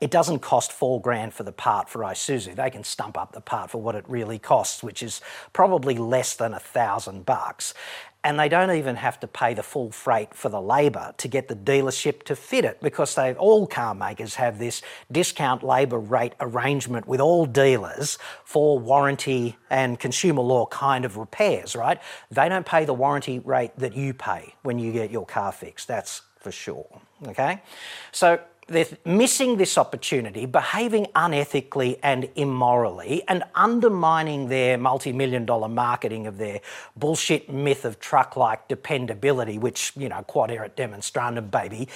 it 0.00 0.10
doesn't 0.10 0.40
cost 0.40 0.72
four 0.72 1.00
grand 1.00 1.32
for 1.32 1.42
the 1.42 1.52
part 1.52 1.88
for 1.88 2.00
Isuzu. 2.00 2.54
They 2.54 2.70
can 2.70 2.84
stump 2.84 3.16
up 3.16 3.32
the 3.32 3.40
part 3.40 3.70
for 3.70 3.80
what 3.80 3.94
it 3.94 4.04
really 4.08 4.38
costs, 4.38 4.82
which 4.82 5.02
is 5.02 5.20
probably 5.52 5.96
less 5.96 6.36
than 6.36 6.54
a 6.54 6.60
thousand 6.60 7.24
bucks. 7.24 7.74
And 8.22 8.40
they 8.40 8.48
don't 8.48 8.72
even 8.72 8.96
have 8.96 9.20
to 9.20 9.28
pay 9.28 9.54
the 9.54 9.62
full 9.62 9.92
freight 9.92 10.34
for 10.34 10.48
the 10.48 10.60
labour 10.60 11.14
to 11.18 11.28
get 11.28 11.46
the 11.46 11.54
dealership 11.54 12.24
to 12.24 12.34
fit 12.34 12.64
it 12.64 12.80
because 12.80 13.14
they 13.14 13.34
all 13.34 13.68
car 13.68 13.94
makers 13.94 14.34
have 14.34 14.58
this 14.58 14.82
discount 15.12 15.62
labour 15.62 16.00
rate 16.00 16.32
arrangement 16.40 17.06
with 17.06 17.20
all 17.20 17.46
dealers 17.46 18.18
for 18.44 18.80
warranty 18.80 19.56
and 19.70 20.00
consumer 20.00 20.42
law 20.42 20.66
kind 20.66 21.04
of 21.04 21.16
repairs, 21.16 21.76
right? 21.76 22.00
They 22.32 22.48
don't 22.48 22.66
pay 22.66 22.84
the 22.84 22.94
warranty 22.94 23.38
rate 23.38 23.70
that 23.78 23.94
you 23.94 24.12
pay 24.12 24.54
when 24.62 24.80
you 24.80 24.92
get 24.92 25.12
your 25.12 25.24
car 25.24 25.52
fixed. 25.52 25.86
That's 25.86 26.22
for 26.40 26.50
sure. 26.50 26.86
Okay? 27.28 27.62
So 28.10 28.40
they're 28.68 28.86
missing 29.04 29.56
this 29.56 29.78
opportunity, 29.78 30.44
behaving 30.44 31.06
unethically 31.14 31.98
and 32.02 32.28
immorally, 32.34 33.22
and 33.28 33.44
undermining 33.54 34.48
their 34.48 34.76
multi 34.76 35.12
million 35.12 35.46
dollar 35.46 35.68
marketing 35.68 36.26
of 36.26 36.38
their 36.38 36.60
bullshit 36.96 37.48
myth 37.48 37.84
of 37.84 38.00
truck 38.00 38.36
like 38.36 38.66
dependability, 38.68 39.56
which, 39.58 39.92
you 39.96 40.08
know, 40.08 40.22
quod 40.22 40.50
erat 40.50 40.76
demonstrandum, 40.76 41.50
baby, 41.50 41.88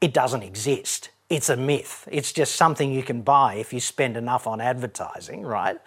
it 0.00 0.12
doesn't 0.12 0.42
exist. 0.42 1.10
It's 1.30 1.48
a 1.48 1.56
myth. 1.56 2.08
It's 2.10 2.32
just 2.32 2.54
something 2.54 2.92
you 2.92 3.02
can 3.02 3.22
buy 3.22 3.54
if 3.54 3.72
you 3.72 3.80
spend 3.80 4.16
enough 4.16 4.46
on 4.46 4.60
advertising, 4.60 5.42
right? 5.42 5.78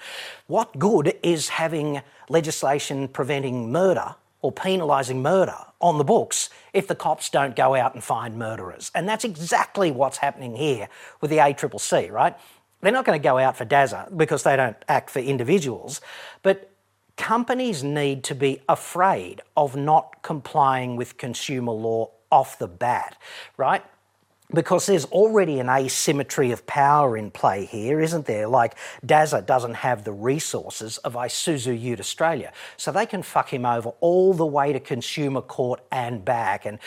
What 0.48 0.77
good 0.77 1.17
is 1.24 1.50
having 1.50 2.01
legislation 2.29 3.08
preventing 3.08 3.72
murder 3.72 4.15
or 4.41 4.51
penalising 4.51 5.22
murder 5.22 5.58
on 5.81 5.98
the 5.98 6.03
books 6.03 6.50
if 6.74 6.88
the 6.88 6.96
cops 6.96 7.29
don't 7.29 7.55
go 7.55 7.75
out 7.75 7.93
and 7.93 8.03
find 8.03 8.38
murderers. 8.38 8.91
And 8.96 9.08
that's 9.08 9.24
exactly 9.24 9.91
what's 9.91 10.17
happening 10.17 10.55
here 10.55 10.89
with 11.22 11.29
the 11.29 11.38
ACCC, 11.38 12.12
right? 12.12 12.36
They're 12.81 12.91
not 12.91 13.05
going 13.05 13.19
to 13.19 13.24
go 13.24 13.38
out 13.38 13.58
for 13.58 13.65
Dazza 13.65 14.15
because 14.15 14.43
they 14.43 14.55
don't 14.55 14.77
act 14.88 15.10
for 15.10 15.19
individuals, 15.19 16.00
but 16.43 16.72
companies 17.17 17.84
need 17.84 18.24
to 18.24 18.36
be 18.36 18.62
afraid 18.69 19.41
of 19.58 19.75
not 19.75 20.22
complying 20.22 20.96
with 20.96 21.17
consumer 21.17 21.74
law 21.74 22.12
off 22.31 22.58
the 22.58 22.67
bat, 22.67 23.17
right? 23.58 23.84
Because 24.51 24.88
there's 24.88 25.06
already 25.06 25.60
an 25.60 25.70
asymmetry 25.70 26.51
of 26.51 26.65
power 26.65 27.15
in 27.15 27.29
play 27.29 27.65
here, 27.65 28.00
isn't 28.00 28.25
there? 28.25 28.48
Like 28.48 28.75
Dazza 29.06 29.46
doesn't 29.46 29.75
have 29.75 30.03
the 30.03 30.12
resources 30.12 30.98
of 31.00 31.13
Isuzu 31.13 31.79
Ute 31.79 32.00
Australia, 32.00 32.51
so 32.75 32.91
they 32.91 33.06
can 33.06 33.22
fuck 33.22 33.53
him 33.53 33.63
over 33.63 33.89
all 34.00 34.34
the 34.34 34.48
way 34.48 34.74
to 34.74 34.79
consumer 34.79 35.41
court 35.41 35.82
and 35.91 36.25
back. 36.25 36.65
And 36.65 36.79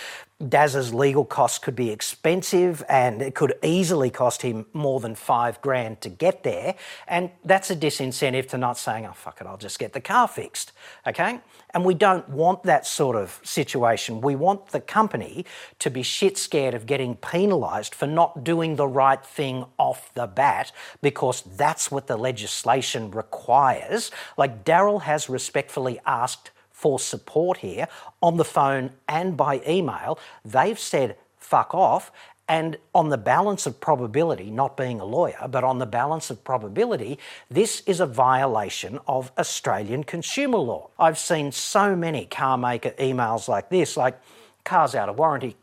Daz's 0.48 0.92
legal 0.92 1.24
costs 1.24 1.58
could 1.58 1.76
be 1.76 1.90
expensive 1.90 2.82
and 2.88 3.22
it 3.22 3.34
could 3.34 3.54
easily 3.62 4.10
cost 4.10 4.42
him 4.42 4.66
more 4.72 5.00
than 5.00 5.14
five 5.14 5.60
grand 5.60 6.00
to 6.00 6.08
get 6.08 6.42
there. 6.42 6.74
And 7.06 7.30
that's 7.44 7.70
a 7.70 7.76
disincentive 7.76 8.48
to 8.48 8.58
not 8.58 8.76
saying, 8.78 9.06
oh, 9.06 9.12
fuck 9.12 9.40
it, 9.40 9.46
I'll 9.46 9.56
just 9.56 9.78
get 9.78 9.92
the 9.92 10.00
car 10.00 10.26
fixed. 10.26 10.72
Okay? 11.06 11.40
And 11.74 11.84
we 11.84 11.94
don't 11.94 12.28
want 12.28 12.64
that 12.64 12.86
sort 12.86 13.16
of 13.16 13.40
situation. 13.42 14.20
We 14.20 14.34
want 14.34 14.68
the 14.68 14.80
company 14.80 15.46
to 15.78 15.90
be 15.90 16.02
shit 16.02 16.36
scared 16.36 16.74
of 16.74 16.86
getting 16.86 17.16
penalised 17.16 17.94
for 17.94 18.06
not 18.06 18.44
doing 18.44 18.76
the 18.76 18.86
right 18.86 19.24
thing 19.24 19.64
off 19.78 20.12
the 20.14 20.26
bat 20.26 20.72
because 21.00 21.42
that's 21.56 21.90
what 21.90 22.06
the 22.08 22.16
legislation 22.16 23.10
requires. 23.10 24.10
Like 24.36 24.64
Daryl 24.64 25.02
has 25.02 25.28
respectfully 25.28 26.00
asked 26.04 26.50
for 26.82 26.98
support 26.98 27.58
here 27.58 27.86
on 28.20 28.36
the 28.38 28.44
phone 28.44 28.90
and 29.08 29.36
by 29.36 29.62
email. 29.66 30.18
They've 30.44 30.78
said 30.78 31.16
fuck 31.38 31.74
off. 31.74 32.10
And 32.48 32.76
on 32.92 33.08
the 33.08 33.16
balance 33.16 33.66
of 33.66 33.80
probability, 33.80 34.50
not 34.50 34.76
being 34.76 35.00
a 35.00 35.04
lawyer, 35.04 35.46
but 35.48 35.62
on 35.62 35.78
the 35.78 35.86
balance 35.86 36.28
of 36.28 36.42
probability, 36.42 37.18
this 37.48 37.82
is 37.86 38.00
a 38.00 38.06
violation 38.06 38.98
of 39.06 39.30
Australian 39.38 40.02
consumer 40.02 40.58
law. 40.58 40.90
I've 40.98 41.18
seen 41.18 41.52
so 41.52 41.94
many 41.94 42.26
car 42.26 42.58
maker 42.58 42.90
emails 42.98 43.46
like 43.48 43.70
this, 43.70 43.96
like, 43.96 44.20
car's 44.64 44.94
out 44.96 45.08
of 45.08 45.16
warranty. 45.18 45.56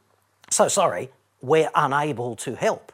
So 0.50 0.70
sorry, 0.70 1.10
we're 1.42 1.70
unable 1.76 2.38
to 2.38 2.56
help. 2.56 2.94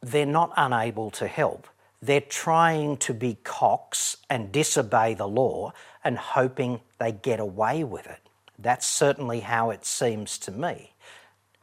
They're 0.00 0.24
not 0.24 0.52
unable 0.56 1.10
to 1.10 1.26
help. 1.26 1.66
They're 2.00 2.20
trying 2.20 2.98
to 2.98 3.12
be 3.12 3.38
cocks 3.42 4.18
and 4.30 4.52
disobey 4.52 5.14
the 5.14 5.28
law 5.28 5.72
and 6.04 6.18
hoping 6.18 6.80
they 6.98 7.12
get 7.12 7.40
away 7.40 7.82
with 7.82 8.06
it. 8.06 8.20
That's 8.58 8.86
certainly 8.86 9.40
how 9.40 9.70
it 9.70 9.84
seems 9.84 10.38
to 10.38 10.52
me. 10.52 10.92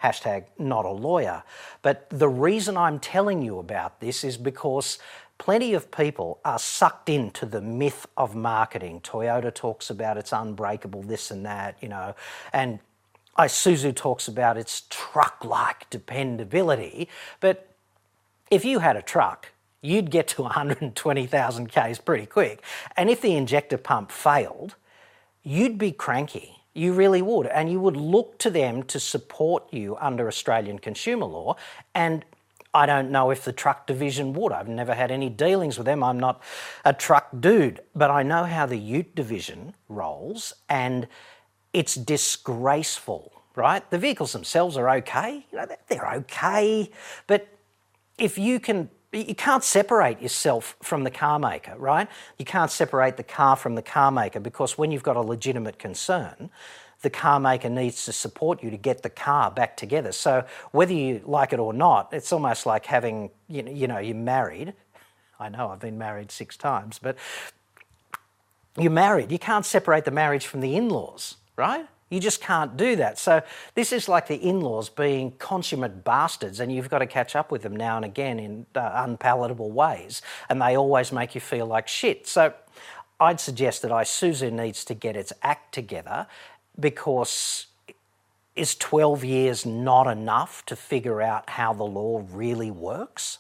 Hashtag 0.04 0.46
not 0.58 0.86
a 0.86 0.92
lawyer. 0.92 1.44
But 1.82 2.10
the 2.10 2.28
reason 2.28 2.76
I'm 2.76 3.00
telling 3.00 3.42
you 3.44 3.60
about 3.60 4.00
this 4.00 4.24
is 4.24 4.36
because 4.36 4.98
plenty 5.38 5.74
of 5.74 5.92
people 5.92 6.40
are 6.44 6.60
sucked 6.60 7.08
into 7.08 7.46
the 7.46 7.62
myth 7.62 8.08
of 8.18 8.36
marketing. 8.36 9.02
Toyota 9.02 9.54
talks 9.54 9.90
about 9.90 10.18
its 10.18 10.34
unbreakable 10.34 11.04
this 11.04 11.32
and 11.32 11.46
that, 11.46 11.78
you 11.82 11.88
know, 11.88 12.16
and 12.52 12.80
Isuzu 13.38 13.96
talks 13.96 14.28
about 14.28 14.58
its 14.58 14.84
truck 14.90 15.46
like 15.46 15.90
dependability. 15.90 17.08
But 17.40 17.74
if 18.50 18.66
you 18.66 18.80
had 18.80 18.98
a 18.98 19.02
truck 19.02 19.51
you'd 19.82 20.12
get 20.12 20.28
to 20.30 20.42
120,000 20.44 21.68
Ks 21.68 22.00
pretty 22.00 22.26
quick. 22.26 22.64
And 22.96 23.10
if 23.10 23.22
the 23.22 23.36
injector 23.36 23.78
pump 23.78 24.12
failed, 24.12 24.76
you'd 25.44 25.78
be 25.78 25.92
cranky. 25.92 26.58
You 26.74 26.94
really 26.94 27.22
would. 27.22 27.48
And 27.48 27.70
you 27.70 27.80
would 27.82 27.98
look 27.98 28.38
to 28.40 28.50
them 28.50 28.84
to 28.84 29.00
support 29.00 29.74
you 29.74 29.98
under 29.98 30.28
Australian 30.28 30.80
consumer 30.80 31.26
law. 31.26 31.58
And 31.94 32.24
I 32.74 32.86
don't 32.86 33.12
know 33.12 33.32
if 33.32 33.44
the 33.44 33.52
truck 33.52 33.86
division 33.86 34.32
would. 34.34 34.54
I've 34.54 34.70
never 34.70 34.94
had 34.94 35.12
any 35.12 35.30
dealings 35.30 35.78
with 35.78 35.86
them. 35.86 36.04
I'm 36.04 36.20
not 36.20 36.42
a 36.86 36.94
truck 36.94 37.28
dude. 37.38 37.82
But 37.94 38.10
I 38.10 38.24
know 38.24 38.46
how 38.46 38.66
the 38.66 38.78
ute 38.78 39.14
division 39.14 39.74
rolls. 39.90 40.54
And 40.70 41.10
it's 41.74 41.96
disgraceful, 41.96 43.34
right? 43.56 43.90
The 43.90 43.98
vehicles 43.98 44.32
themselves 44.32 44.78
are 44.78 44.90
okay. 44.98 45.46
You 45.52 45.58
know, 45.58 45.68
they're 45.90 46.14
okay. 46.16 46.90
But 47.28 47.50
if 48.18 48.38
you 48.38 48.62
can 48.62 48.90
you 49.12 49.36
can't 49.36 49.64
separate 49.64 50.22
yourself 50.22 50.78
from 50.82 51.04
the 51.04 51.12
car 51.12 51.38
maker, 51.38 51.76
right? 51.78 52.08
You 52.38 52.46
can't 52.46 52.72
separate 52.72 53.18
the 53.18 53.24
car 53.24 53.56
from 53.56 53.76
the 53.76 53.82
car 53.82 54.12
maker 54.12 54.40
because 54.40 54.78
when 54.78 54.92
you've 54.92 55.04
got 55.04 55.18
a 55.18 55.22
legitimate 55.22 55.78
concern, 55.78 56.50
the 57.02 57.10
car 57.10 57.40
maker 57.40 57.70
needs 57.70 58.06
to 58.06 58.14
support 58.14 58.64
you 58.64 58.70
to 58.70 58.78
get 58.78 59.04
the 59.04 59.10
car 59.10 59.52
back 59.52 59.76
together. 59.76 60.12
So 60.12 60.46
whether 60.72 60.94
you 60.94 61.22
like 61.26 61.52
it 61.52 61.60
or 61.60 61.74
not, 61.74 62.14
it's 62.14 62.32
almost 62.32 62.66
like 62.66 62.86
having, 62.86 63.32
you 63.48 63.64
know, 63.64 63.72
you 63.72 63.88
know 63.88 63.98
you're 63.98 64.16
married. 64.16 64.74
I 65.40 65.50
know 65.50 65.70
I've 65.70 65.80
been 65.80 65.98
married 65.98 66.32
six 66.32 66.56
times, 66.56 67.00
but 67.00 67.18
you're 68.78 68.92
married. 68.92 69.32
You 69.32 69.40
can't 69.40 69.66
separate 69.66 70.06
the 70.06 70.12
marriage 70.12 70.46
from 70.46 70.62
the 70.62 70.76
in 70.76 70.90
laws, 70.90 71.36
right? 71.58 71.88
You 72.12 72.20
just 72.20 72.42
can't 72.42 72.76
do 72.76 72.98
that. 72.98 73.18
So 73.18 73.42
this 73.74 73.94
is 73.94 74.10
like 74.10 74.28
the 74.28 74.36
in-laws 74.36 74.90
being 74.90 75.32
consummate 75.40 76.04
bastards, 76.04 76.60
and 76.60 76.72
you've 76.72 76.90
got 76.90 77.00
to 77.00 77.08
catch 77.08 77.38
up 77.38 77.52
with 77.52 77.64
them 77.64 77.76
now 77.76 77.96
and 77.96 78.04
again 78.04 78.38
in 78.38 78.66
uh, 78.76 78.92
unpalatable 78.96 79.72
ways, 79.72 80.22
and 80.50 80.62
they 80.62 80.78
always 80.78 81.14
make 81.14 81.34
you 81.34 81.42
feel 81.42 81.66
like 81.66 81.88
shit. 81.88 82.28
So 82.28 82.54
I'd 83.20 83.40
suggest 83.40 83.82
that 83.84 83.92
Isuzu 83.92 84.52
needs 84.52 84.84
to 84.86 84.94
get 84.94 85.16
its 85.16 85.32
act 85.42 85.74
together 85.74 86.28
because 86.78 87.68
is 88.58 88.76
12 88.76 89.24
years 89.24 89.66
not 89.66 90.08
enough 90.08 90.66
to 90.66 90.76
figure 90.76 91.22
out 91.22 91.50
how 91.52 91.72
the 91.72 91.86
law 91.86 92.26
really 92.32 92.70
works? 92.70 93.40